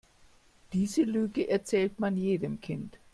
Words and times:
Diese 0.73 1.03
Lüge 1.03 1.47
erzählt 1.47 1.99
man 1.99 2.17
jedem 2.17 2.59
Kind. 2.59 2.97